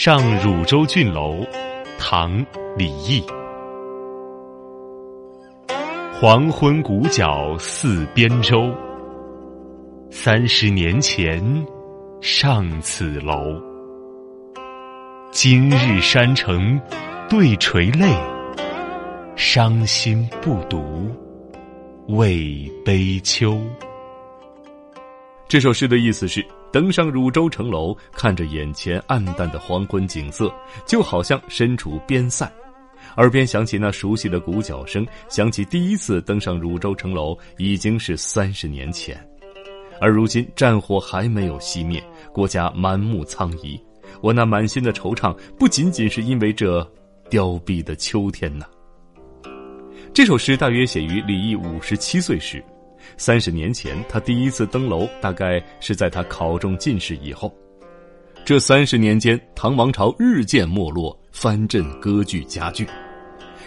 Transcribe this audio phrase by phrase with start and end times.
[0.00, 1.44] 上汝州郡楼，
[1.98, 2.30] 唐·
[2.76, 3.20] 李益。
[6.14, 8.72] 黄昏古角四边舟，
[10.08, 11.42] 三十年前
[12.20, 13.60] 上此楼。
[15.32, 16.80] 今日山城
[17.28, 18.14] 对垂泪，
[19.34, 21.10] 伤心不独
[22.06, 23.60] 为悲秋。
[25.48, 26.46] 这首诗的意思是。
[26.70, 30.52] 登上汝州城楼，看着眼前暗淡的黄昏景色，
[30.86, 32.50] 就好像身处边塞，
[33.16, 35.06] 耳边响起那熟悉的鼓角声。
[35.28, 39.18] 想起第一次登上汝州城楼，已经是三十年前，
[40.00, 43.80] 而如今战火还没有熄灭，国家满目苍夷。
[44.20, 46.86] 我那满心的惆怅，不仅仅是因为这
[47.30, 48.66] 凋敝的秋天呐。
[50.12, 52.62] 这首诗大约写于李益五十七岁时。
[53.16, 57.52] 三十年前，他第一次登楼，大概是在他考中进士以后。
[58.44, 62.86] 这三十年间，唐王朝日渐没落，藩镇割据加剧。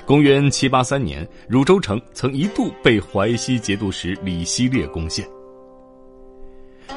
[0.06, 5.26] 公元七八三年，汝州城曾一度被淮西节度使李希烈攻陷。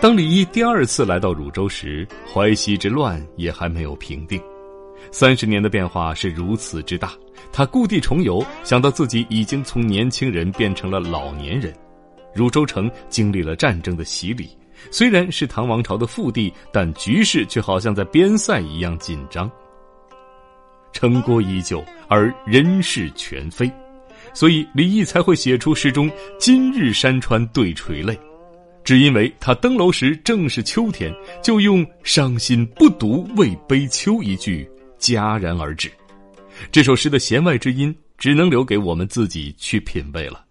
[0.01, 4.41] 当李毅第二次来到汝州时，淮西之乱也还没有平定。
[5.11, 7.13] 三十年的变化是如此之大，
[7.53, 11.73] 他故地重游，想到自己已经从年轻人变成了老年人。
[12.35, 14.49] 汝州城经历了战争的洗礼，
[14.91, 19.51] 虽然是唐王朝的腹地，但局势却好像在边塞一样紧张。
[20.93, 23.71] 城郭依旧，而人事全非，
[24.33, 28.19] 所以李益才会写出诗中“今日山川对垂泪”，
[28.85, 34.69] 只因为他登楼时正是秋天，就用“伤心不独为悲秋”一句
[35.01, 35.91] 戛然而止。
[36.71, 40.45] 这首诗的弦外之音，只能留给我们自己去品味了。